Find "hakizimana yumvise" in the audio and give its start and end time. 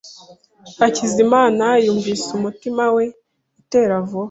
0.79-2.27